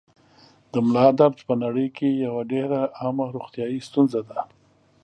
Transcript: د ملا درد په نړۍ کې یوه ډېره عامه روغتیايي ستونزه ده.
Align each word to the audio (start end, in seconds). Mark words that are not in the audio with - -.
د 0.71 0.73
ملا 0.87 1.07
درد 1.19 1.39
په 1.47 1.53
نړۍ 1.63 1.87
کې 1.97 2.07
یوه 2.25 2.41
ډېره 2.53 2.79
عامه 2.99 3.25
روغتیايي 3.35 3.79
ستونزه 3.87 4.21
ده. 4.29 4.39